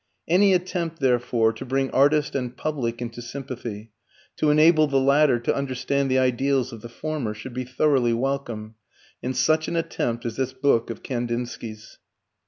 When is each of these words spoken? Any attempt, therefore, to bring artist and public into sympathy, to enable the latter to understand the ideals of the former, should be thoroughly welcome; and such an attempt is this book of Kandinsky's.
Any 0.27 0.55
attempt, 0.55 0.99
therefore, 0.99 1.53
to 1.53 1.63
bring 1.63 1.91
artist 1.91 2.33
and 2.33 2.57
public 2.57 3.03
into 3.03 3.21
sympathy, 3.21 3.91
to 4.37 4.49
enable 4.49 4.87
the 4.87 4.99
latter 4.99 5.37
to 5.37 5.53
understand 5.55 6.09
the 6.09 6.17
ideals 6.17 6.73
of 6.73 6.81
the 6.81 6.89
former, 6.89 7.35
should 7.35 7.53
be 7.53 7.65
thoroughly 7.65 8.13
welcome; 8.13 8.73
and 9.21 9.37
such 9.37 9.67
an 9.67 9.75
attempt 9.75 10.25
is 10.25 10.37
this 10.37 10.53
book 10.53 10.89
of 10.89 11.03
Kandinsky's. 11.03 11.99